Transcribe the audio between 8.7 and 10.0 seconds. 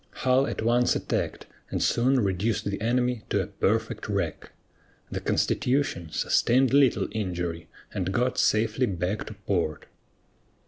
back to port.